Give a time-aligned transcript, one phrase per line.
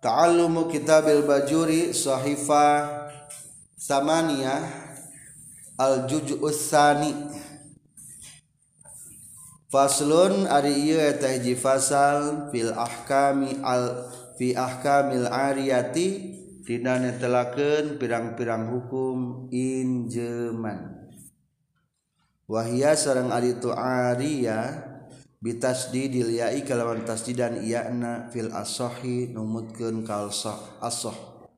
[0.00, 2.88] Ta'allumu kitabil bajuri Sohifa
[3.76, 4.96] samaniyah
[5.76, 6.72] al juz'us
[9.70, 16.08] Faslun ari iya eta ya fasal fil ahkami al fi ahkamil ariyati
[16.66, 20.96] dina netelakeun pirang-pirang hukum injeman
[22.50, 24.89] wahia sarang aritu ariyah
[25.48, 27.64] tasdi diliai kalauwan tasdi dan
[27.96, 30.52] na fil asohi nummutkun kalso
[30.84, 31.48] asoh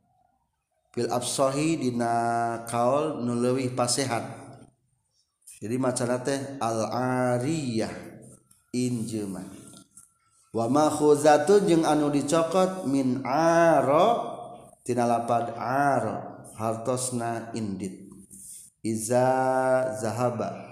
[0.94, 4.22] fil absohidinaol nulewih pasehat
[5.58, 7.42] jadi ma teh Alh
[8.70, 9.50] injeman
[10.54, 14.14] wama huza anu dicokot minropad
[16.54, 17.98] haltosna indi
[18.82, 19.26] Iiza
[20.02, 20.71] zahaba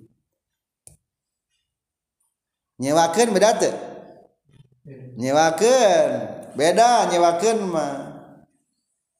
[2.81, 3.75] nyewakan beda tuh
[5.21, 6.07] nyewakan
[6.57, 7.93] beda nyewakan mah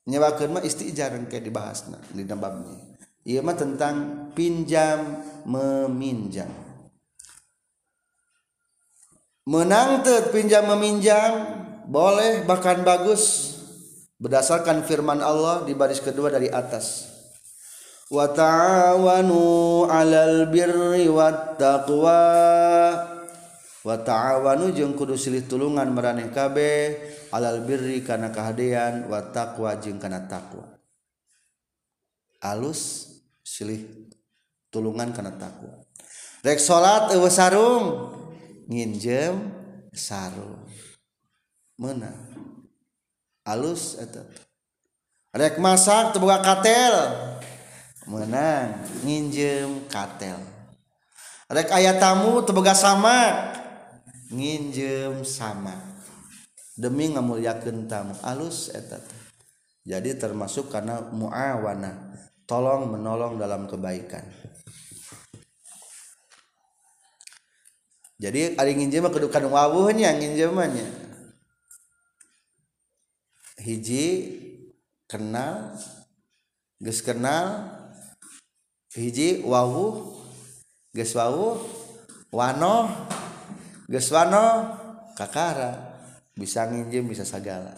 [0.09, 2.73] nyewakan mah yang kayak dibahas nah, di babnya
[3.21, 3.95] iya mah tentang
[4.33, 6.49] pinjam meminjam
[9.45, 13.53] menang tuh pinjam meminjam boleh bahkan bagus
[14.17, 17.13] berdasarkan firman Allah di baris kedua dari atas
[18.09, 23.09] wa ta'awanu 'alal birri wat taqwa
[23.81, 27.01] wa ta'awanu jeung kudu silih tulungan maraneh kabeh
[27.33, 30.69] alal birri kana kahadean wa taqwa jeung kana takwa
[32.45, 33.09] alus
[33.41, 33.81] silih
[34.69, 35.81] tulungan kana takwa
[36.45, 37.85] rek salat eueuh sarung
[38.69, 39.33] nginjem
[39.89, 40.61] sarung
[41.73, 42.13] mana
[43.49, 44.29] alus eta
[45.33, 46.93] rek masak teu katel
[48.05, 50.37] menang nginjem katel
[51.49, 53.50] rek aya tamu teu sama
[54.31, 55.75] nginjem sama
[56.79, 59.03] demi ngamulyakeun tamu alus etat
[59.83, 62.15] jadi termasuk karena muawana
[62.47, 64.23] tolong menolong dalam kebaikan
[68.15, 70.87] jadi ada nginjem kedukan wawuhnya nginjemannya
[73.59, 74.07] hiji
[75.11, 75.75] kenal
[76.79, 77.67] geus kenal
[78.95, 80.23] hiji wawuh
[80.95, 81.59] geus wawuh
[82.31, 83.10] wanoh
[83.91, 84.71] Geswano
[85.19, 85.99] kakara
[86.31, 87.75] bisa nginjem bisa segala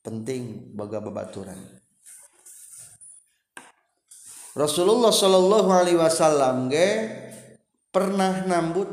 [0.00, 1.60] penting baga babaturan
[4.56, 7.04] Rasulullah Shallallahu Alaihi Wasallam ge
[7.92, 8.88] pernah nambut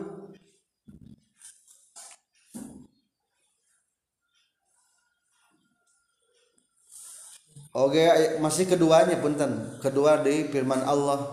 [7.71, 8.03] Oke
[8.43, 11.31] masih keduanya punten kedua di firman Allah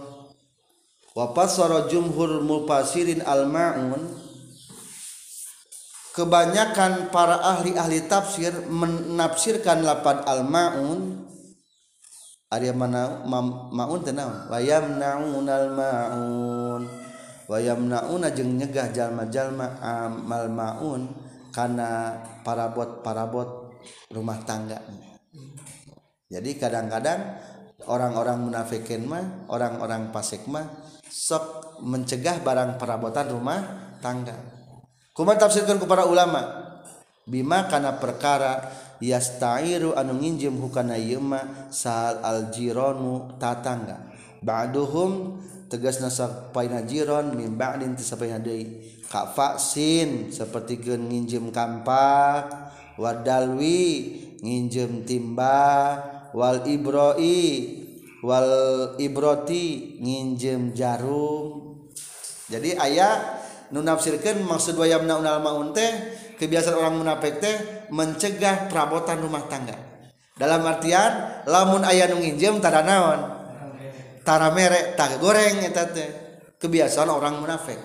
[1.18, 4.21] wa pasara jumhur mufasirin al maun
[6.12, 11.00] kebanyakan para ahli-ahli tafsir menafsirkan lapan al-ma'un
[12.52, 13.24] Arya mana
[13.72, 16.82] ma'un tenang Wayam naun al-ma'un
[17.48, 21.02] Wayam naun aja nyegah jalma-jalma amal ma'un
[21.52, 23.48] karena parabot-parabot
[24.12, 24.80] rumah tangga
[26.32, 27.40] jadi kadang-kadang
[27.88, 30.64] orang-orang munafikin mah orang-orang pasik mah
[31.08, 33.60] sok mencegah barang perabotan rumah
[34.04, 34.51] tangga
[35.14, 36.40] tafsirkan kepada ulama
[37.28, 38.66] Bimak karena perkara
[38.98, 41.44] ya tairu anu nginjem hukanaal
[42.26, 45.38] aljironu tatanggahum
[45.70, 48.32] tegas nasjiron mimbaknti sampai
[49.12, 52.48] Kaksi seperti ke nginjem kampak
[52.96, 56.00] wadalwi nginjem timba
[56.34, 57.44] Wal Ibroi
[58.24, 58.52] Wal
[58.98, 61.84] Ibroti nginjem jarum
[62.50, 63.41] jadi aya yang
[63.72, 65.00] tinggal nafsirkan maksud aya
[66.36, 67.52] kebiasaan orangafkte
[67.88, 69.72] mencegah perabotan rumah tangga
[70.36, 75.64] dalam artiar lamun aya ngijem naontara merek goreng
[76.60, 77.80] kebiasaan orang munafik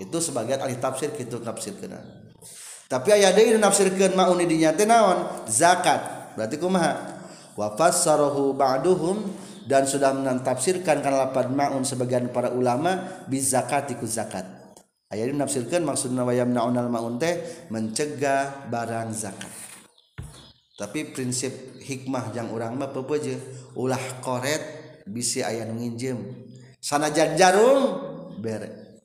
[0.00, 2.00] itu sebagai alli tafsir itu nafsir kenal
[2.88, 4.16] tapi aya nafsirkan
[4.48, 6.56] dinya naon zakat berarti
[7.52, 8.56] wafathu
[9.78, 14.42] sudah menantafsirkan karenapan mauun sebagian para ulama bisa zakat ikut zakat
[15.14, 17.38] ayaah menafsirkan maksud wayam na mauun teh
[17.70, 19.52] mencegah barang zakat
[20.74, 22.90] tapi prinsip hikmah yang urangbak
[23.78, 24.62] ulah koret
[25.06, 26.18] bisi ayam menginjem
[26.82, 28.02] sana ja-jarum
[28.42, 28.98] bere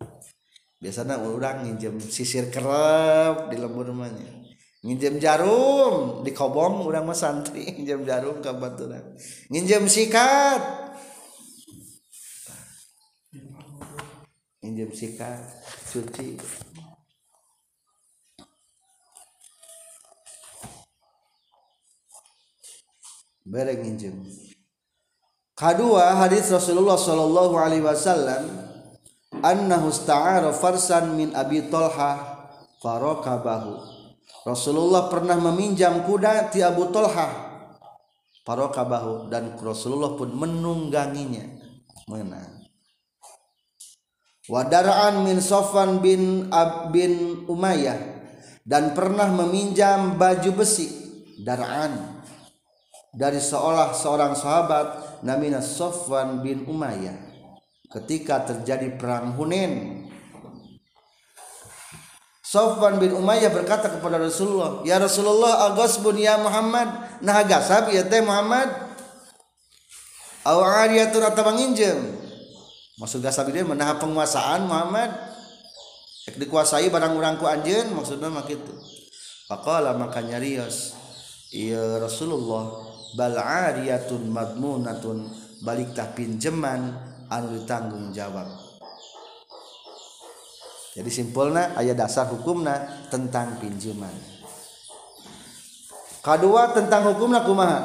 [0.81, 4.44] biasanya u nginjem sisir kerep di lembu rumahnya
[4.85, 9.01] nginjem jarum di kobong urang mah santri nginjem jarum ka baturan
[9.49, 10.61] nginjem sikat
[14.61, 15.41] nginjem sikat
[15.89, 16.37] cuci
[23.49, 24.21] bareng nginjem
[25.57, 28.69] kedua hadis Rasulullah sallallahu alaihi wasallam
[29.41, 32.37] annahu sta'ara farsan min Abi Talha
[32.85, 34.04] farokabahu.
[34.45, 37.49] Rasulullah pernah meminjam kuda ti Abu Tolha
[38.45, 41.49] parokabahu dan Rasulullah pun menungganginya
[42.05, 42.45] mana
[44.45, 47.97] wadaraan min Sofan bin Ab bin Umayyah
[48.61, 50.93] dan pernah meminjam baju besi
[51.41, 52.21] daraan
[53.17, 54.87] dari seolah seorang sahabat
[55.25, 57.17] namanya Sofwan bin Umayyah
[57.97, 60.05] ketika terjadi perang Hunain
[62.45, 68.21] Sofwan bin Umayyah berkata kepada Rasulullah, "Ya Rasulullah, agasbun ya Muhammad, nah gasab ya teh
[68.21, 68.69] Muhammad."
[70.45, 70.53] Aw
[70.85, 71.97] ariyatun atawa nginjem.
[73.01, 75.09] Maksud gasab dia menaha penguasaan Muhammad.
[76.29, 78.77] Ek dikuasai barang urang ku anjeun, maksudna mah kitu.
[79.49, 80.93] Faqala maka nyarios,
[81.49, 82.69] "Ya Rasulullah,
[83.17, 85.33] bal ariyatun madmunatun,
[85.65, 86.93] balik tah pinjeman
[87.25, 88.64] anu ditanggung jawab."
[90.95, 94.15] jadi simpulnya ayat dasar hukumnya tentang pinjaman
[96.23, 97.79] kedua tentang hukumnya kumaha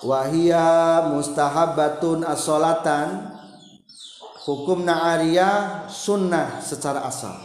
[0.00, 3.36] wahia mustahabatun asolatan
[4.48, 7.36] hukumnya arya sunnah secara asal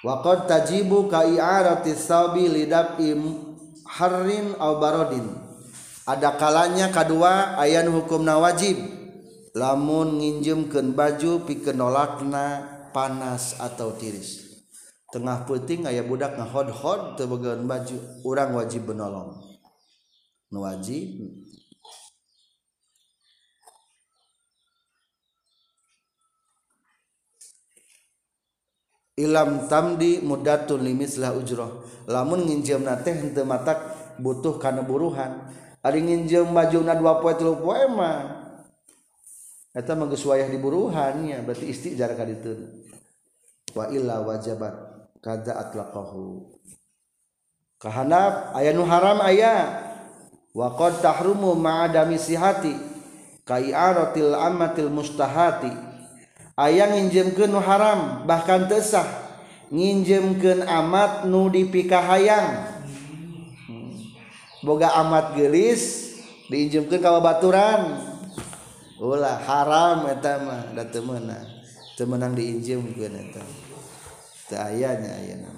[0.00, 3.12] Waqad tajibu ka i'arati thawbi lidab'i
[4.00, 5.28] harrin barodin
[6.08, 8.80] Ada kalanya kedua ayat hukumna wajib
[9.56, 12.62] lamun nginjemkan baju pikir nolakna
[12.94, 14.62] panas atau tiris
[15.10, 19.34] tengah puting ayah budak ngahod-hod tebegan baju orang wajib menolong
[20.54, 21.34] wajib
[29.18, 33.78] ilam tamdi mudatun limislah ujroh lamun nginjem nateh tematak matak
[34.22, 35.42] butuh karena buruhan
[35.82, 38.39] ada nginjem na dua poe tilu poe mah
[39.76, 42.34] menggesuaah diburuuhan ya berarti istighjar di
[43.78, 43.86] wa
[44.26, 45.06] wajahana
[48.58, 49.94] ayaah nu haram ayah
[50.50, 52.72] watahihati
[53.70, 54.18] rot
[54.90, 55.70] mustahati
[56.58, 59.06] ayaah nginjem ke Nu haram bahkan tesah
[59.70, 62.58] nginjem ke amat nu di pikah hayang
[63.70, 64.66] hmm.
[64.66, 66.10] boga amat gelis
[66.50, 68.09] diinjemkankawawabaturan
[69.00, 71.40] ulah haram eta mah da teu meunang
[71.96, 73.40] teu meunang diinjeumkeun eta
[74.52, 75.52] teu ayana ayeuna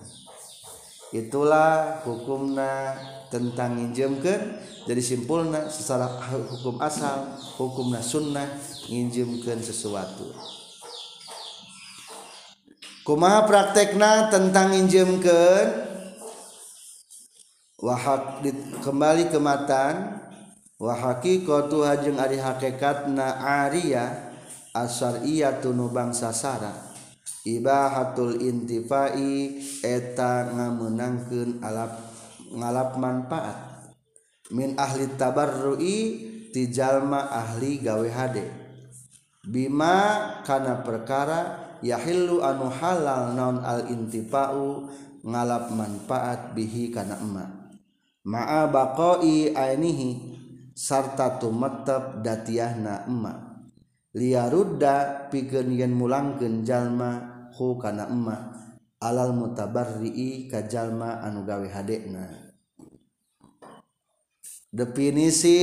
[1.11, 2.95] itulah hukumna
[3.35, 4.43] tentang nginjemkeun
[4.87, 6.07] jadi simpulna secara
[6.55, 8.47] hukum asal hukumna sunnah
[8.87, 10.31] nginjemkeun sesuatu
[13.03, 15.91] kumaha praktekna tentang nginjemkeun
[17.83, 18.47] wahak
[18.87, 20.22] kembali ke matan
[20.83, 23.39] Quran Wah haki kauhajeng Ari hakekat na
[23.71, 24.35] ya
[24.75, 26.91] ashar iya tununu bangsasara
[27.47, 31.61] ibahatul intifai etang nga menangkan
[32.51, 33.87] ngalap manfaat
[34.51, 35.97] min ahli tabarrui
[36.51, 38.47] tijallma ahli gawehade
[39.43, 41.41] Bimakana perkara
[41.83, 44.87] yahillu anu halal non al-intifauu
[45.27, 47.71] ngalap manfaat bihikana emma
[48.23, 50.32] maa bakoi inihi
[50.75, 53.35] sarta tumetep datiahna emma
[54.17, 58.53] liarudda pikeun yen mulangkeun jalma hu kana emma
[59.01, 62.29] alal mutabarrii ka jalma anu gawe hadekna
[64.73, 65.61] definisi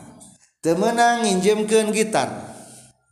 [0.61, 2.29] temenang nginjem ke gitar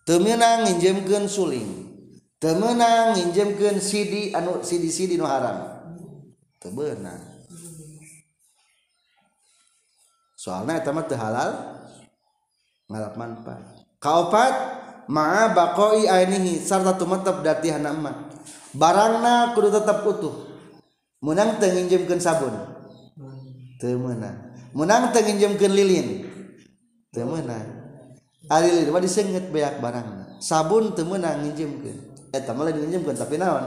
[0.06, 1.90] temenanginjem sulling
[2.38, 5.26] temenang nginjem an siram
[10.38, 10.78] soalnya
[11.18, 11.52] halal
[12.90, 13.60] mala man Pak
[13.98, 14.54] kaupat
[18.70, 20.36] barang utuh
[21.20, 22.54] menang teninjemkan sabun
[23.82, 24.38] temenang
[24.78, 26.29] menang teninjem kelilin ke
[27.14, 27.90] temenang
[28.50, 29.06] Ari mah nah.
[29.10, 32.00] sengit beak barang sabun temenang nginjemkeun
[32.34, 33.62] eh mah lain ke tapi naon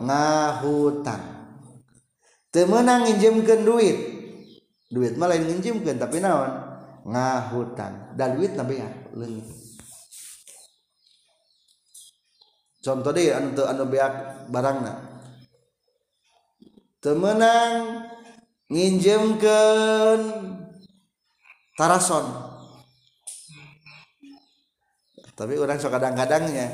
[0.00, 1.22] ngahutang
[2.52, 3.08] temenang
[3.44, 3.98] ke duit
[4.92, 6.52] duit mah lain ke tapi naon
[7.06, 8.88] ngahutang Dan duit tapi nah
[9.24, 9.42] ya
[12.84, 14.12] contoh deh anu anu beak
[14.52, 14.92] barangna
[17.04, 18.04] temenang
[19.40, 19.58] ke
[21.76, 22.54] tarason
[25.36, 26.72] tapi orang suka kadang-kadangnya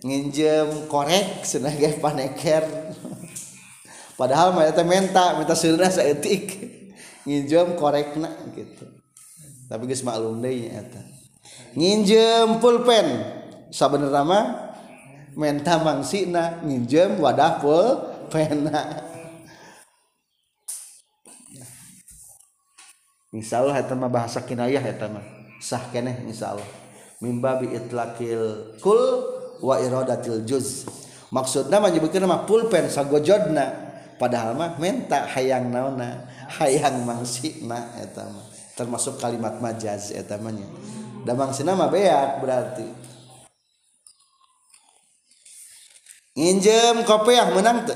[0.00, 2.64] nginjem korek senengnya paneker
[4.16, 6.56] padahal mereka teh menta minta sudah seetik
[7.28, 8.88] nginjem korek nak gitu
[9.68, 11.00] tapi gus maklum deh ya itu
[11.76, 13.04] nginjem pulpen
[13.68, 14.72] sabenerna
[15.36, 18.64] minta menta nak nginjem wadah pulpen
[21.52, 21.66] insya
[23.28, 25.24] insyaallah itu mah bahasa kinayah itu mah
[25.64, 26.83] sah kene insyaallah
[27.22, 29.02] mimbabi itlakil kul
[29.62, 30.88] wa iradatil juz
[31.30, 33.70] maksudna nyebutkeun mah pulpen sagojodna
[34.18, 36.26] padahal mah menta hayang naona
[36.58, 40.66] hayang mangsina eta mah termasuk kalimat majaz eta mah nya
[41.22, 42.86] da mangsina mah beak berarti
[46.34, 47.86] nginjem yang menang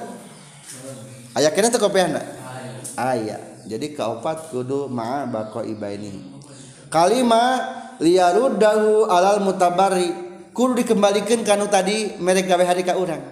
[1.35, 2.23] ayah kena tuh kopi anak
[2.95, 5.29] ayah jadi kaopat kudu ma
[5.69, 6.41] iba ini.
[6.89, 13.23] Kalimat alal muabakul dikembalikan kamu tadi mereka WHK urang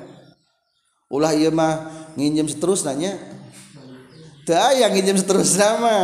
[1.06, 1.74] ulahmah
[2.18, 3.14] nginjem seterus nanya
[4.42, 5.98] sayaangjem seterus sama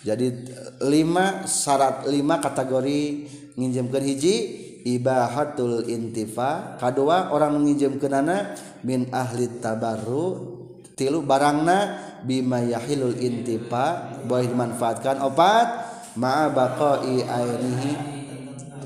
[0.00, 3.02] jadilima syarat 5 kategori
[3.60, 4.34] nginjem kehiji
[4.88, 10.59] ibahatul intiffa kadoa orang menginjemkenana bin ahli tabaru dan
[11.00, 11.78] tilu barangna
[12.28, 15.66] bima yahilul intipa boleh dimanfaatkan opat
[16.20, 17.24] ma'a baqai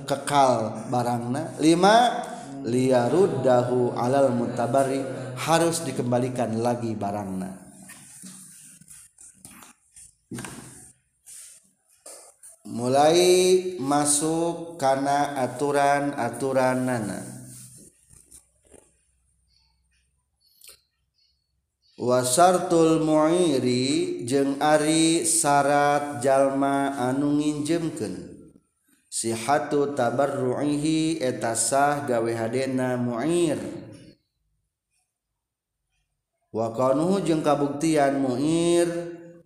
[0.06, 2.22] kekal barangna lima
[2.62, 5.02] liyaruddahu alal mutabari
[5.34, 7.50] harus dikembalikan lagi barangna
[12.70, 13.18] mulai
[13.82, 17.33] masuk karena aturan aturan nana
[21.94, 28.34] Quan Wasartul muairi je Arisrat jalma anu nginjemken
[29.06, 33.54] sihatu tabar rohaihi eteta sah gawehana muair
[36.50, 36.74] wau
[37.22, 38.90] jeung kabuktian muir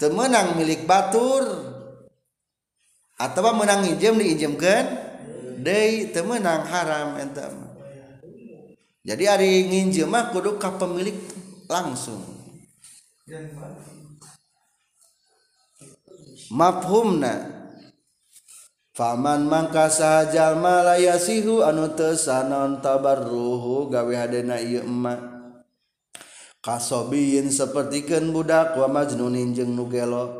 [0.00, 1.44] temenang milik Batur
[3.20, 5.09] atau menanginjem diinjemmkan
[6.12, 7.20] temenang haram
[9.00, 11.16] jadi hari ingin jemak kudu pemilik
[11.68, 12.20] langsung
[16.50, 17.60] mahumna
[18.96, 24.28] faman Mangka saja Malayasihu anutessan non tabar ruhu gawe
[26.60, 30.39] kasobiin sepertiken budak wama ninjeng nugelok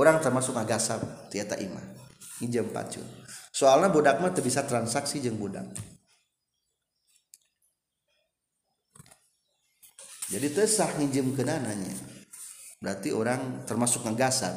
[0.00, 1.84] orang termasuk agasab tiata imah
[2.40, 3.04] empat pacun
[3.52, 5.68] soalnya budak mah bisa transaksi jeng budak
[10.32, 11.04] jadi tersah ke
[11.36, 11.92] kenananya
[12.80, 14.56] berarti orang termasuk ngegasan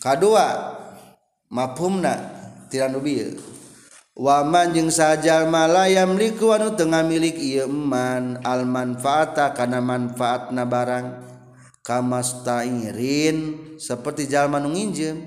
[0.00, 0.80] kedua
[1.52, 2.32] mafhumna
[2.72, 3.36] tiranubil.
[3.36, 3.44] nubil ya.
[4.16, 11.27] waman jeng sajal malayam liku anu tengah milik iya eman al manfaata karena manfaatna barang
[11.88, 15.24] kamastairin seperti jalma nu nginjem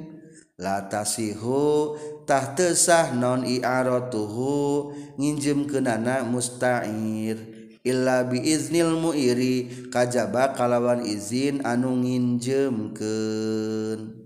[0.62, 1.98] la tasihu
[2.30, 4.94] tah tesah non i'aratuhu
[5.66, 7.42] kenana musta'ir
[7.82, 14.22] illa bi iznil muiri kajaba kalawan izin anu nginjeumkeun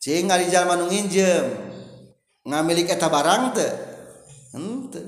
[0.00, 1.44] cing ari jalma nu nginjem
[2.48, 3.68] ngamilik eta barang teu
[4.56, 5.04] henteu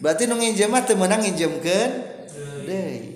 [0.00, 1.20] berarti nu nginjem mah teu meunang
[1.60, 1.92] ken.
[2.64, 3.15] deui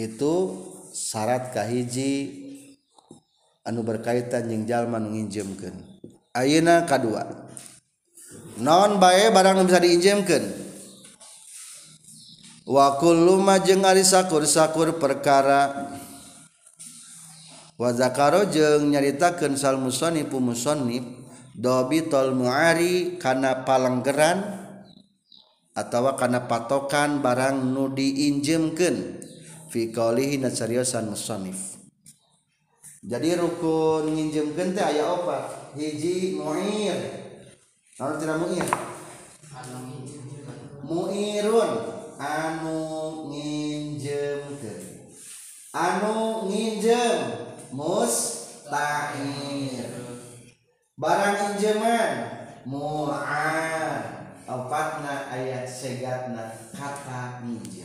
[0.00, 2.08] punya itusyaratkahhiji
[3.68, 5.76] anu berkaitan jeingjalman menginjemken
[6.32, 7.20] Aina K2
[8.64, 10.40] non baye barang Nu bisa diinjemkan
[12.64, 15.90] wakul Lumajeng Ari sakur sakur perkara
[17.76, 21.02] waza karo jeng nyaritaken salmusonni pu musonib
[21.60, 24.38] Dobi tol Muarikana Panggeran
[25.76, 29.20] atau karena patokan barang nu diinjemken.
[29.70, 31.78] fi qalihi nasariyasan musannif
[33.06, 35.46] jadi rukun nginjem gente ayat opat
[35.78, 36.96] hiji muir
[37.94, 38.66] kalau tidak muir
[39.54, 40.02] anu
[40.82, 41.70] muirun
[42.18, 42.82] anu
[44.02, 44.74] gente.
[45.70, 47.18] anu nginjem
[47.70, 49.86] mustahir
[50.98, 52.12] barang nginjeman
[52.66, 54.02] mu'ar
[54.50, 57.79] opatna ayat segatna kata nginjem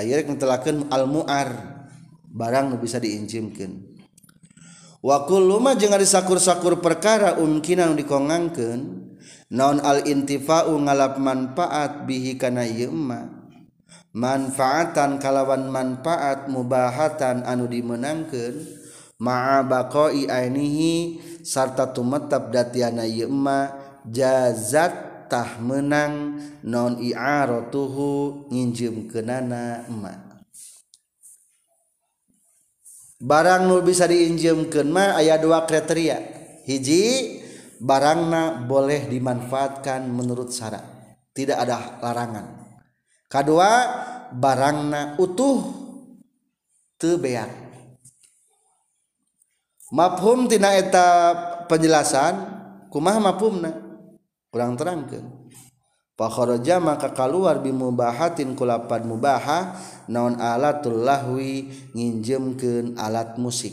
[0.00, 1.52] yang telaken almuar
[2.32, 3.92] barang lu bisa diincikan
[5.04, 9.12] wa Luma je sakur-sakur perkara unkinang dikongangken
[9.52, 13.52] non al-intivau ngalap manfaat bihikana yma
[14.16, 18.56] manfaatan kalawan manfaat mubahaatan anu dimenangkan
[19.20, 23.74] ma bakoi inihi sarta tumetab datianana yma
[24.08, 25.11] jazat
[25.64, 26.36] menang
[26.68, 29.32] non iarouhu nginmken
[33.22, 36.18] barang Nur bisa diinjemm kemah ayat dua kriteria
[36.68, 37.38] hiji
[37.80, 40.82] barangna boleh dimanfaatkan menurut Sara
[41.32, 42.46] tidak ada larangan
[43.32, 43.50] K2
[44.36, 45.64] barangna utuh
[47.00, 47.38] tebe
[49.94, 52.34] mafumtina etab penjelasan
[52.92, 53.81] kumahmahummna
[54.52, 55.48] terangkan
[56.12, 56.28] pak
[56.60, 59.80] jama kakal luar binmubahatin kulapan mubaha
[60.12, 63.72] nonon alatullahwi nginjemken alat musik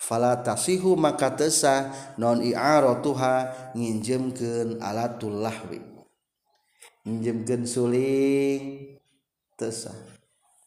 [0.00, 3.34] falasihu maka teah nonroha
[3.76, 8.96] nginjemken alatullahwijemken suling
[9.60, 9.92] tesa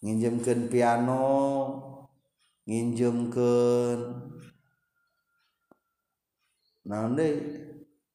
[0.06, 1.26] nginjemkan piano
[2.70, 4.22] nginjemkan
[6.86, 7.10] na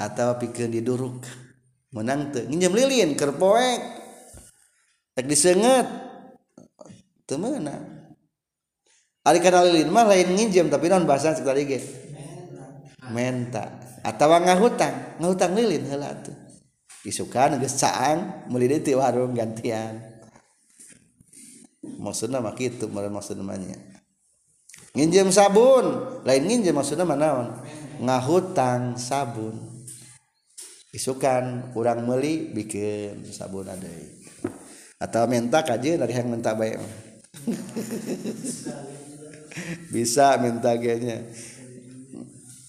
[0.00, 1.20] atau pikir diduruk
[1.92, 3.78] menang tuh nginjem lilin kerpoek
[5.12, 5.84] tak disengat
[7.28, 7.76] disenget mana
[9.28, 11.84] meunang lilin mah lain nginjem tapi non bahasa sekali gitu
[13.12, 16.32] menta atau ngahutang ngahutang lilin heula tuh
[17.04, 20.00] isukan geus caang meuli di warung gantian
[22.00, 23.60] maksudna mah kitu maksudna mah
[24.96, 27.48] nginjem sabun lain nginjem maksudnya mana naon
[28.00, 29.69] ngahutang sabun
[30.90, 33.86] isukan kurang meli bikin sabun ada
[35.00, 36.82] atau minta kaji dari yang minta baik
[39.94, 41.02] bisa minta kan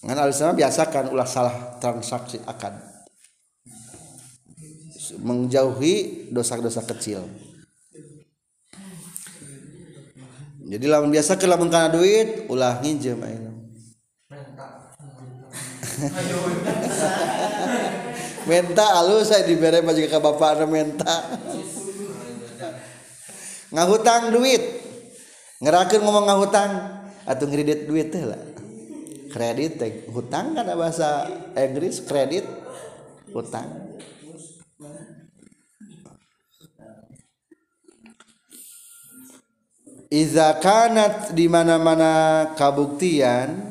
[0.06, 2.78] ngan biasakan ulah salah transaksi akan
[5.22, 7.26] menjauhi dosa-dosa kecil
[10.70, 13.50] jadi lamun biasa ke lamun duit ulah nginjem ayo
[18.48, 21.16] menta alu saya diberi baju ke bapak menta
[23.72, 24.64] ngahutang duit
[25.62, 26.72] ngerakin ngomong ngahutang
[27.28, 28.42] atau ngeredit duit teh lah
[29.30, 32.46] kredit teh hutang kan bahasa Inggris kredit
[33.30, 33.90] hutang
[40.12, 43.71] Iza kanat di mana-mana kabuktian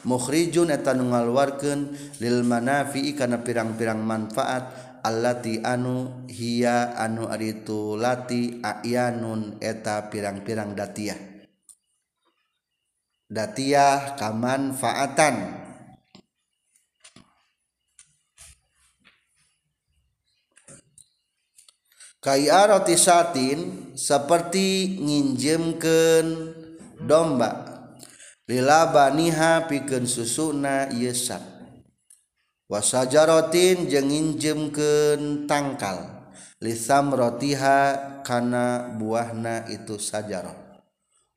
[0.05, 1.89] mukhrijjunetaalwarken
[2.21, 11.15] lil manafi kana pirang-pirang manfaat Alti anu hia anuaritu lati aanun eta pirang-pirang datiya.
[13.31, 15.35] Datiya kamanfaatan.
[22.19, 26.27] roti satin seperti nginjemken
[26.99, 27.51] domba
[28.43, 31.59] lila baniha pikeun susuna yesat
[32.69, 36.29] Wasaja wasajarotin jenginjemken tangkal
[36.61, 40.67] lisam rotiha kana buahna itu sajarot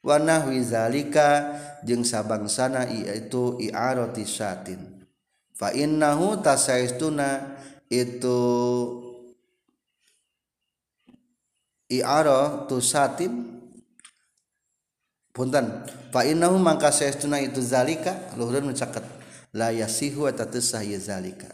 [0.03, 1.55] Wanah wizalika
[1.87, 5.07] jeng jeung sabangsana yaitu roti satin
[5.55, 7.55] fa innahu tasaistuna
[7.87, 8.39] itu
[12.01, 13.61] i'ara tu satin
[15.37, 19.05] punten fa innahu mangka saestuna itu zalika luhurun mencaket
[19.53, 21.53] la yasihu eta teu sah ya zalika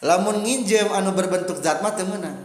[0.00, 2.36] lamun nginjem anu berbentuk zat mah teu meunang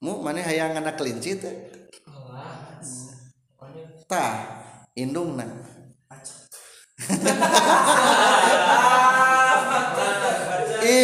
[0.00, 1.56] mu mana hayang anak kelinci teh
[4.08, 4.24] ta
[4.96, 5.44] indungna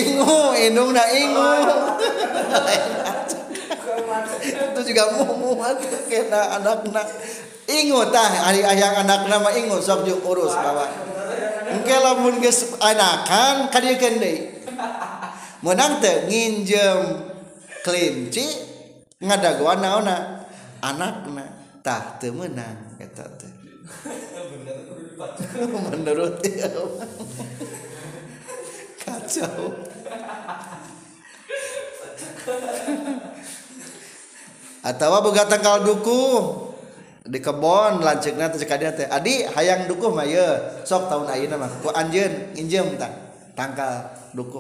[0.01, 1.51] ingu indungna ingu
[4.43, 5.03] itu juga
[5.39, 7.09] muat kena anak nak
[7.69, 10.87] ingu tah hari ayang anak nama ingu sok juk urus bawa
[11.73, 14.39] engke lamun geus anakan kadiekeun deui
[15.65, 17.01] menang teh nginjem
[17.87, 18.45] kelinci
[19.23, 20.47] ngadagoan anak
[20.85, 21.47] anakna
[21.81, 23.53] tah teu meunang eta teh
[25.87, 26.67] menurut dia
[29.07, 29.71] kacau
[34.83, 36.23] atau boga tangkal duku
[37.23, 41.71] di kebon lancengna teh cekadia teh adi hayang duku mah ya sok tahun ayeuna mah
[41.79, 43.15] ku anjen injem tak
[43.55, 44.59] tangkal duku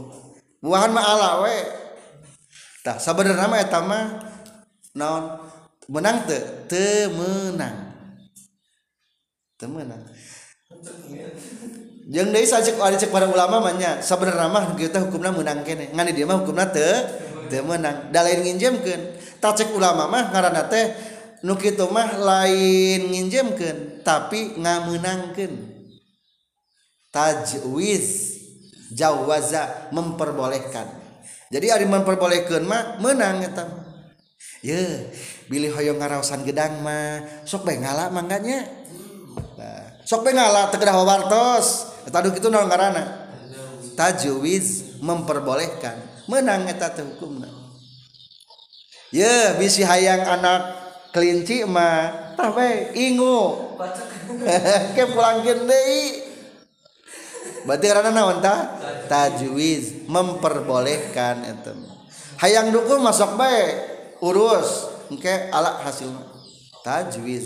[0.63, 1.55] buahan mah ala we
[2.87, 3.83] tak sabar nama eta
[4.95, 5.43] non
[5.91, 6.39] menang te
[6.71, 7.91] temenang
[9.59, 10.23] temenang yang
[12.31, 16.15] menang jeung deui sajek cek para ulama mana sabar nama kita hukumnya menang kene ngan
[16.15, 17.11] dia mah hukumnya teu
[17.51, 18.47] teu menang da lain
[19.43, 20.63] k ulama mah nga
[21.43, 25.59] Nuki itu mah lain nginjemkan tapi nga menangkantaj
[28.95, 30.87] Jawaza memperbolehkan
[31.51, 33.43] jadi hari memperbolehkanmak menang
[35.51, 38.63] Billy Hoyo ngausan gedang mah so ngala manggganya
[40.07, 41.91] so ngala tetos
[43.99, 44.33] Taju
[45.03, 45.97] memperbolehkan
[46.31, 47.62] menang hukumna
[49.61, 50.72] misi hayang anak
[51.12, 52.96] kelincimahwi
[60.09, 61.37] memperbolehkan
[62.40, 63.72] hayang duku masuk baik
[64.25, 67.37] uruske alak hasiltajwi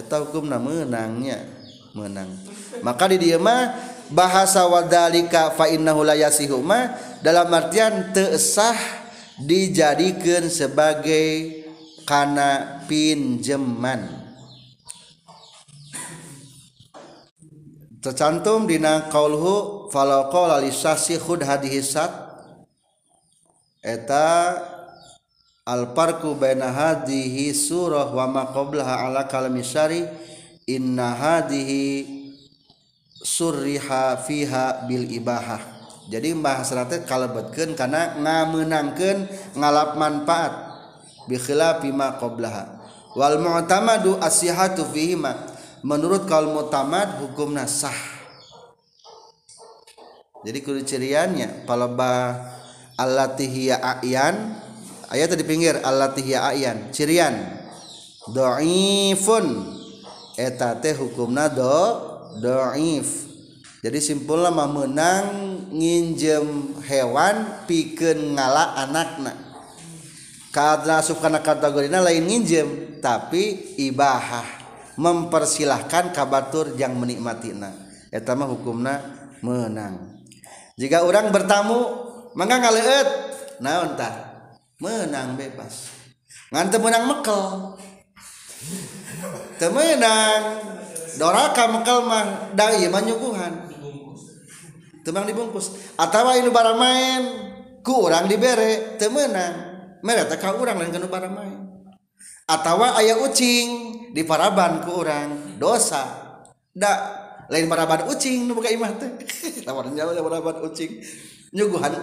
[0.00, 1.44] atau hukum menangnya
[1.92, 2.32] menang
[2.80, 3.68] maka di diama
[4.08, 9.01] bahasa wadalika Fanaasima dalam marjanantesesah
[9.40, 14.20] dijadikan sebagaikana pin Jeman
[18.02, 19.54] tercantum dinngkaeta
[25.62, 30.02] alparku hadhi suroh wama qbla a kalari
[30.62, 32.06] Inna hadhi
[33.22, 35.71] Suri hafiha Bilqibaha
[36.10, 39.22] Mbahas seratet kalaubetken karena ngamenangkan
[39.54, 40.50] ngalap manfaat
[41.30, 42.82] bilama qbla
[43.14, 44.66] Wal asa
[45.86, 47.94] menurut q mu tammad hukum nasah
[50.42, 52.34] jadi kurilit ciriannya kalauba
[52.98, 54.58] alihhi ayayan
[55.10, 57.34] ayaah tadi pinggir alihhi ayayan cirian
[58.30, 59.70] dofun
[60.38, 62.10] eteta hukum nado
[62.42, 63.30] do iffun
[63.82, 69.34] jadi simpul lama menang nginjem hewan piken ngala anakna
[70.54, 74.46] karena kategori kategorina lain nginjem tapi ibahah
[74.94, 77.74] mempersilahkan kabatur yang menikmati na
[78.14, 79.02] etama hukumna
[79.42, 80.22] menang
[80.78, 81.82] jika orang bertamu
[82.38, 83.08] maka ngaleut
[83.58, 84.46] naon tah
[84.78, 85.90] menang bebas
[86.54, 87.44] ngan menang mekel
[89.58, 90.62] temenang
[91.18, 93.71] doraka mekel mah da ieu mah
[95.10, 97.22] ang dibungkus Atawa ini para main
[97.82, 99.74] kurang diberre temenang
[100.06, 101.26] mereka orang lain para
[102.46, 103.66] Atawa ayaah ucing
[104.14, 106.22] di paraban ke orang dosa
[106.78, 106.98] ndak
[107.50, 108.46] lain paraban ucing
[111.82, 111.98] han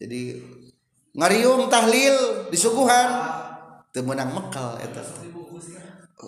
[0.00, 0.40] jadi
[1.16, 3.39] ngaium tahlil disuguhan
[3.98, 4.78] menang Mekkal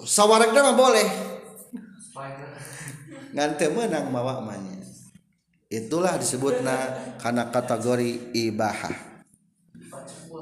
[0.03, 0.51] saw boleh
[3.71, 4.83] menang mawakmanya
[5.71, 9.15] itulah disebut nah karena kategori Ibaha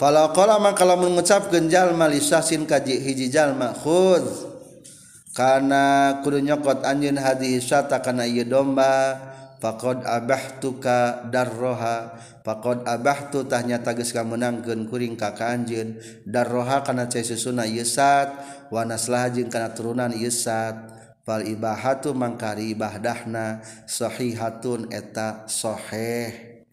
[0.00, 4.24] kalaulama kalau mengucap genjal malissin kaj hijijal Mahudd
[5.36, 9.29] karena kudu yokot anjun Hadisata karenaia domba dan
[9.60, 18.32] pakod Abah tuuka darroha pakod Abah tutahnya tagis kaanggenun kuriing kakajin darroha kana ceuna ysat
[18.72, 20.74] Wanas lajin kana turunan ysat
[21.26, 26.64] palibahatu mangkariba dahnashohihatun eta soheh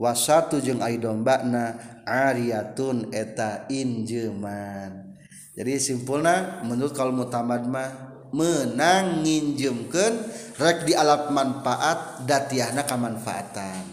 [0.00, 1.76] was satu jeung Adombakna
[2.08, 5.12] yaun eta injeman
[5.50, 10.22] jadi simpulna menukal mutamad mah, menanginjemkan
[10.58, 13.86] rek di alat manfaat dantiana kamanfaatan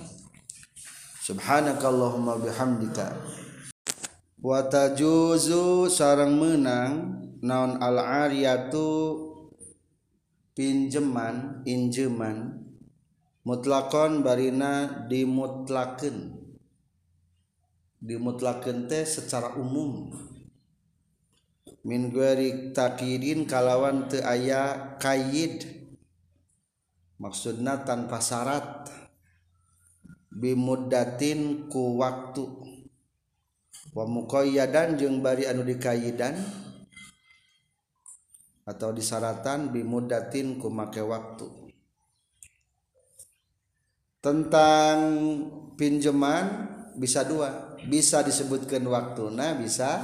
[1.25, 2.69] Subhanaallahallahumham
[4.37, 6.91] watta juzo seorang menang
[7.41, 9.25] naon aaria tuh
[10.53, 12.61] pinjeman injeman
[13.41, 16.37] mutlakon Barina dimutlaken
[17.97, 20.26] dimutlaken teh secara umum untuk
[21.87, 24.27] guedinkalawanid
[27.17, 28.91] maksudnya tanpa syarat
[30.27, 36.35] bimutin ku waktumukaya dan bari anu dikaidan
[38.67, 41.47] atau disalatan bimuudatin kumakai waktu
[44.19, 44.97] tentang
[45.79, 46.67] pinjeman
[46.99, 50.03] bisa dua bisa disebutkan waktu nah bisa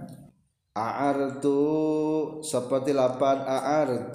[0.71, 1.11] a
[1.43, 3.43] tuh seperti lapan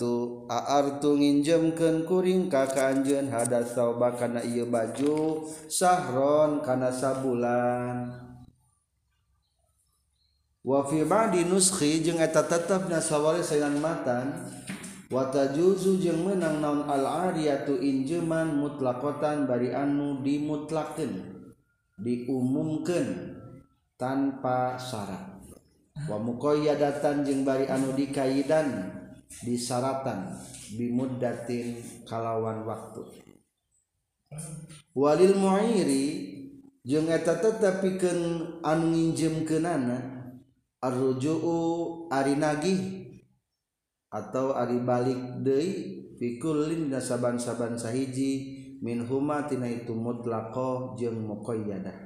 [0.00, 3.92] tuhar tuinjemken kuriing kajun hadas sau
[4.40, 8.08] ia baju saahron kanasa bulan
[10.64, 14.48] wafibadi nu tetapnyasawali saylang mata
[15.12, 17.04] watta juzu je menang na al
[17.36, 21.20] aria tuh injeman mutlakotan bari anu dimutlaken
[22.00, 23.36] diumumkan
[24.00, 25.35] tanpa syarat
[26.04, 28.92] wakoyadatan jeng bari anu di kaidan
[29.40, 30.36] diyaratan
[30.76, 33.00] bimutdain kalawan waktu
[34.92, 36.04] Walil muairi
[36.84, 38.18] jengeta tetapiken
[38.60, 40.18] anginjemkenana
[40.76, 40.92] Ar
[42.12, 42.76] arigi
[44.12, 45.58] atau Alibalik De
[46.20, 48.32] fikullin dasaaban-saaban sahiji
[48.84, 52.05] minumaatina itumutlako je mukoy dan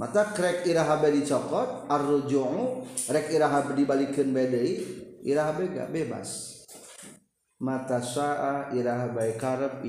[0.00, 2.56] matarek Iahadicokotjung
[3.12, 4.32] rekhab dibalikin
[5.20, 6.56] I ga bebas
[7.60, 9.84] mataa Irah baikep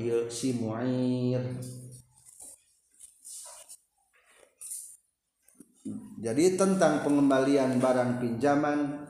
[6.22, 9.08] jadi tentang pengembalian barang pinjaman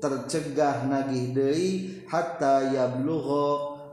[0.01, 1.69] tercegah nagih dari
[2.09, 3.45] hatayabluho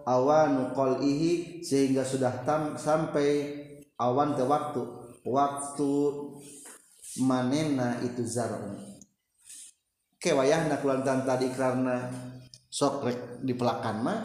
[0.09, 3.53] awan qhi sehingga sudah tam sampai
[4.01, 4.81] awan kewaktu
[5.29, 5.93] waktu
[7.23, 8.85] manena itu zarun
[10.67, 12.11] nak lantan tadi karena
[12.67, 14.19] sokrek di pelakan mah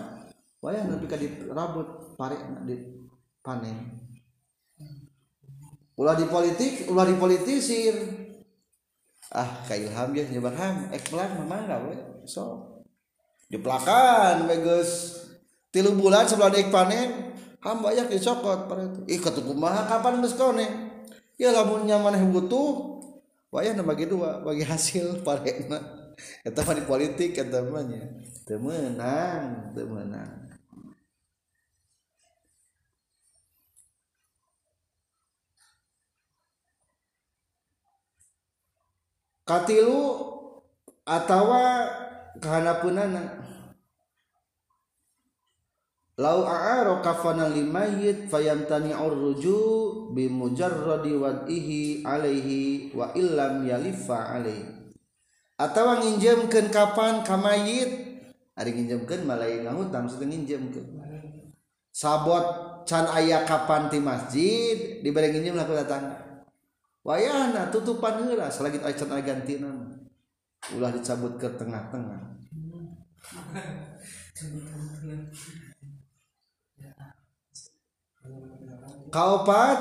[0.65, 1.17] wayah nabi ah, ka
[1.53, 2.73] rabut parek di
[3.45, 4.01] panen
[5.93, 7.93] ulah di politik ulah di politisir
[9.29, 11.77] ah kayak ilham ya nyebar ham ek pelan mah mangga
[12.27, 12.75] so
[13.51, 15.21] di pelakan bagus
[15.71, 17.07] Tiga tilu bulan sebelum dek panen
[17.61, 20.33] ham banyak dicokot pada itu ih ketuku mah, kapan geus
[21.41, 21.89] ya nyaman
[22.21, 22.65] yang butuh
[23.49, 25.75] wayah ya, bagi gitu, dua bagi hasil parena
[26.45, 29.89] eta mah di politik eta mah nya teu meunang teu
[39.49, 39.91] katilu
[41.09, 41.57] atawa
[42.41, 43.19] kahanapunana
[46.21, 49.59] lau a'aro kafanal limayit orruju
[50.13, 54.69] bimujar bimujarradi wad'ihi alaihi wa illam yalifa alaihi
[55.57, 58.21] atawa nginjemkeun kapan ka mayit
[58.53, 61.01] ari nginjemkeun malai ngahutang sudah nginjemkeun
[61.89, 62.45] sabot
[62.85, 66.05] can aya kapan di masjid dibere nginjem lah datang
[67.01, 69.73] Wahana tutupan heula selagi can aya gantina
[70.77, 72.21] ulah dicabut ke tengah-tengah
[78.31, 79.79] Hai kaupat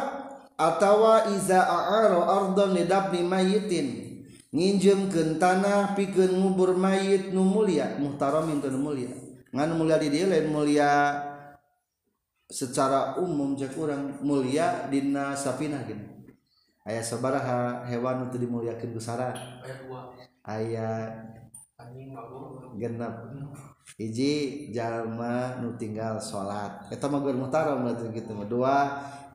[0.58, 2.64] atautawa Izaar orda
[3.24, 3.68] mayin
[4.50, 9.08] nginjemken tanah piken mubur mayit nu mulia muhtarram min mulia
[9.54, 10.90] mulia did mulia
[12.50, 16.26] secara umum ja kurangrang mulia Dina Safingen
[16.82, 19.30] ayaah sebaraha hewan untuk dimuli ke busara
[20.42, 21.30] ayat
[22.78, 23.12] genap
[24.00, 28.78] iji Jalma nu tinggal salat kemu dua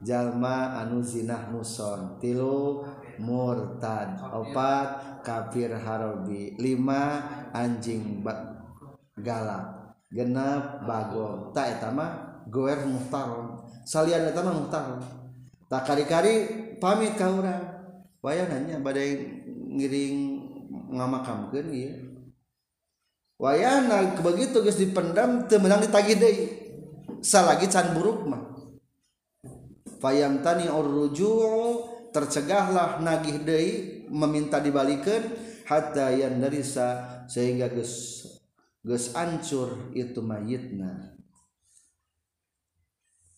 [0.04, 2.84] Jalma anuuzinah muson tilu
[3.22, 11.82] murtan obat kafir Harbi 5 anjing batgala genap baggo tak
[12.52, 14.06] goer mutar sal
[15.66, 16.36] tak kar-kari
[16.78, 17.26] pamit ka
[18.22, 19.22] waynya badai yang
[19.78, 20.18] ngiring
[20.94, 22.05] lama kamuni
[23.36, 26.38] wayana begitu guys dipendam temenang ditagih deh
[27.20, 28.44] salagi can buruk mah
[30.00, 31.32] fayamtani urruju
[32.16, 33.64] tercegahlah nagih deh
[34.08, 35.24] meminta dibalikan
[35.68, 38.24] hatta yang darisa sehingga guys
[38.88, 41.20] guys ancur itu mayitna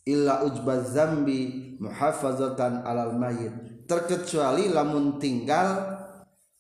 [0.06, 5.74] illa ujbaz zambi muhafazatan alal mayit terkecuali lamun tinggal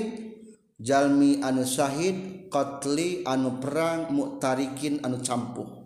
[0.82, 5.83] jalmi anu syahid qatli anu perang mu'tarikin anu campur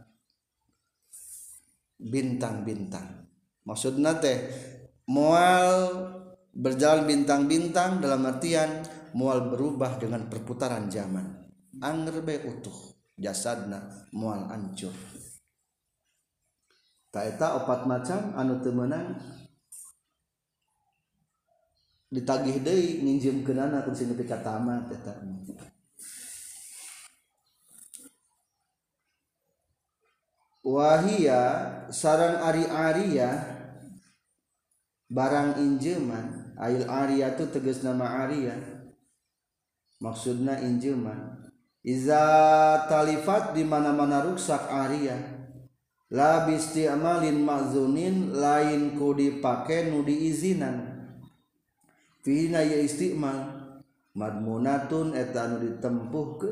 [2.00, 3.28] bintang-bintang
[3.68, 4.48] maksudnya teh
[5.04, 6.08] moal
[6.51, 8.82] berjalan bintang-bintang dalam artian
[9.14, 11.46] mual berubah dengan perputaran zaman
[11.78, 12.74] anger be utuh
[13.14, 14.94] jasadna mual ancur
[17.14, 19.14] taeta opat macam anu temenan
[22.11, 24.82] ditagih deui nginjem kenana ke sini ke catama
[30.66, 31.42] wahia
[31.94, 33.30] sarang ari-aria ya,
[35.11, 38.52] barang injeman Arya tuh teges nama Arya
[39.96, 41.48] maksudna Injeman
[41.80, 45.16] izatalifat dimana-mana rusak Arya
[46.12, 51.00] labisti amalin mazuin lain kau dipake nu diizinan
[52.20, 56.50] Vi istimalmunun etan ditempuh ke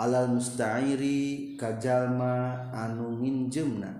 [0.00, 3.92] alam mustairi kajjallma anungin jemnah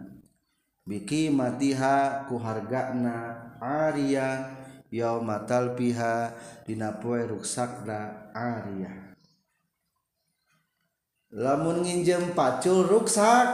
[0.88, 3.44] Bikimatiha kuhar gana
[3.92, 4.53] yaku
[4.94, 8.00] yatal pihadinaporukda
[11.34, 13.50] lamun nginjem pacul rusak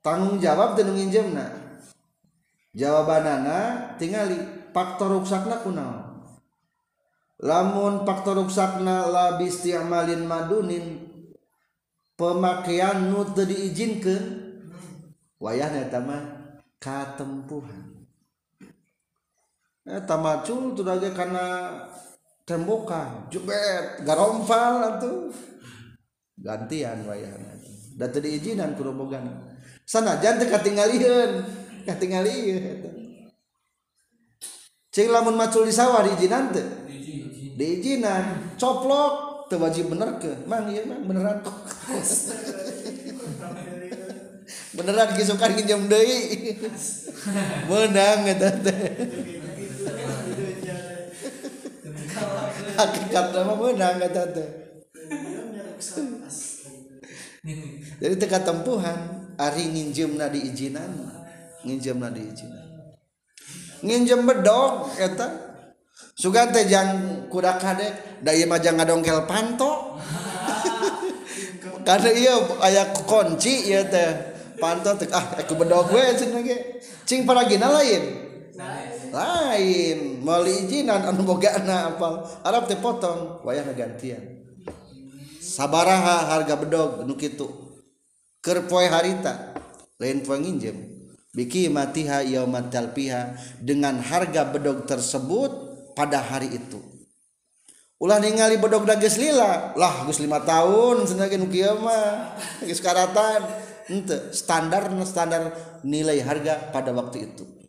[0.00, 1.36] tanggung jawab daninjem
[2.72, 4.40] jawabanna tinggali
[4.72, 5.68] faktorrukna ku
[7.44, 11.12] lamun faktorrukakna labisti amalinunin
[12.16, 14.16] pemakaiannut diijin ke
[15.36, 15.92] wayahnya
[16.80, 17.83] keuhan
[19.84, 21.76] eta eh, cul tuh lagi karena
[22.48, 25.28] tembokan jubet garompal atau
[26.40, 27.60] gantian wayahan
[28.00, 29.28] dan tadi izinan kurobogan
[29.84, 31.30] sana jangan ketinggalan
[32.00, 32.80] tinggalin,
[34.88, 36.64] cing lamun macul di sawah diizinan teh
[37.60, 41.52] diizinan coplok tuh wajib bener ke mang iya mang beneran kok
[44.80, 46.56] beneran kisukan ginjam deh
[47.68, 48.76] menang ya tante
[52.78, 53.26] hakikat
[58.00, 58.98] dari temuhan
[59.34, 60.90] Ari nginjem na dijinnan
[61.66, 61.98] nginjem
[63.82, 64.86] nginjem bedo
[66.18, 67.92] Sugante jangan kuda kadek
[68.22, 69.72] daya majang ngadongkel panto
[71.86, 72.34] karena iya
[72.66, 74.10] aya konci teh
[74.58, 75.26] panto aku ah,
[75.58, 78.02] bedoguecinggina lain
[79.14, 80.98] lainmelinan
[82.44, 84.22] Arab potong way gantian
[85.38, 89.34] sabarha harga bedogkitukerpo harita
[90.02, 90.78] lain penginjem
[91.34, 92.18] Bikimatiha
[92.94, 93.22] piha
[93.58, 95.50] dengan harga bedog tersebut
[95.98, 96.78] pada hari itu
[97.98, 101.58] ulang ningali bedog galilalahgus 5 tahunatan
[104.30, 105.42] standar standar
[105.82, 107.63] nilai harga pada waktu itu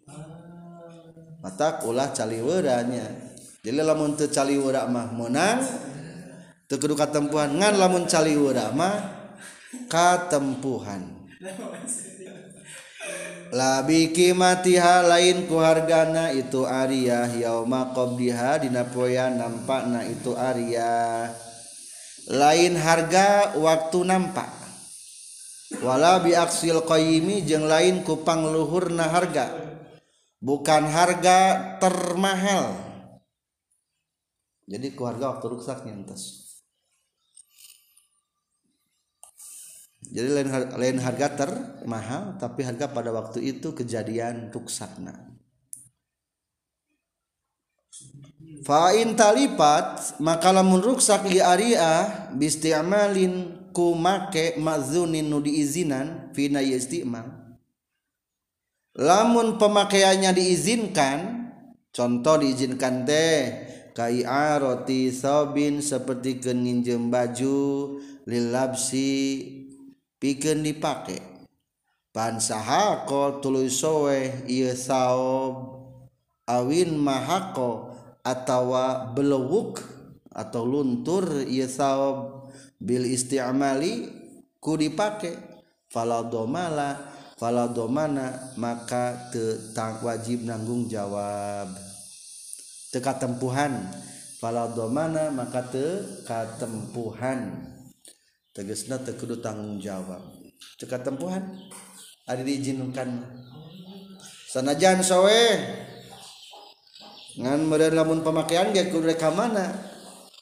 [1.46, 3.06] mata ulah caliwuranya
[3.62, 5.62] jadi lamun teu caliwura mah menang
[6.66, 9.30] teu kudu katempuhan ngan lamun caliwura mah
[9.86, 11.14] katempuhan
[13.54, 21.30] Labi matiha lain ku hargana itu Arya yauma qabdiha dina nampak nampakna itu Arya
[22.34, 24.50] lain harga waktu nampak
[25.86, 29.65] wala biaksil qayyimi jeung lain ku pangluhurna harga
[30.46, 31.38] bukan harga
[31.82, 32.78] termahal
[34.70, 36.46] jadi keluarga waktu rusak nyentas
[40.06, 45.34] jadi lain lain harga termahal tapi harga pada waktu itu kejadian ruksakna
[48.70, 52.30] fa'in talipat maka lamun ruksak li aria
[52.78, 57.45] amalin ku make ma'zunin nu diizinan fina isti'mal
[58.96, 61.20] Quan lamun pemakaiannya diizinkan
[61.92, 63.44] contoh diizinkan deh
[63.96, 64.08] Ka
[64.60, 69.12] rotibin seperti geninjem baju lilabpsi
[70.16, 71.20] pigen dipake
[72.16, 74.44] Pansako tulusweob
[76.48, 77.70] awinmahko
[78.24, 79.84] atautawa belewuk
[80.32, 82.18] atau lunturob
[82.80, 83.96] Bil istiaali
[84.64, 85.32] ku dipake
[85.88, 87.15] Faldo mala,
[87.86, 91.70] mana maka tetap wajib nanggung jawab
[92.90, 93.76] tekat tempuhan
[94.42, 97.54] palado mana maka tekat temuhan
[98.56, 100.22] tegesna te tanggung jawab
[100.82, 101.44] tekat temuhan
[102.26, 103.22] dijinkan
[104.50, 104.74] sana
[105.06, 105.42] sowe
[107.94, 109.70] lamun pemakaian get mereka mana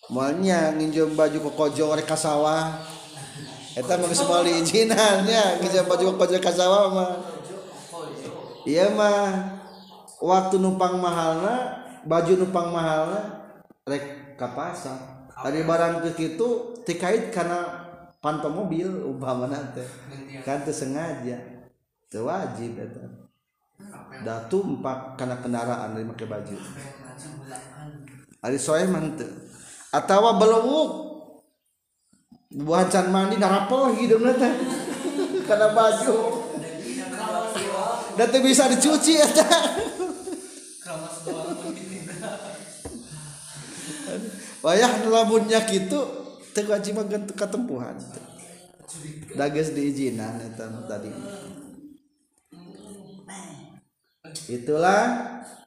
[0.03, 2.77] semuanya nginjem baju ke kojo mereka sawah
[3.81, 3.97] mah
[10.23, 11.73] waktu numpang mahala
[12.05, 13.21] baju numpang mahala
[13.89, 14.69] rek kapang
[15.33, 17.59] hari baran itu dikit karena
[18.21, 19.81] pantau mobil ubah menante
[20.45, 21.65] gantu sengaja
[22.13, 26.55] wajibtumpak karena kendaraanmak baju
[28.43, 31.12] atautawa belumuku
[32.53, 34.45] buah mandi narapo gitu nanti
[35.49, 36.17] karena baju
[38.13, 39.25] nanti bisa dicuci ya
[44.61, 45.97] wayah lamunnya gitu
[46.53, 47.01] teu wajib
[47.33, 47.97] ketempuhan
[49.33, 51.09] dages diizinan eta eh, tadi
[54.53, 55.03] itulah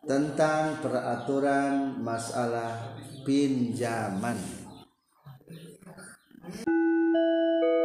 [0.07, 2.95] tentang peraturan masalah
[3.27, 4.39] pinjaman
[6.49, 7.76] Thank you.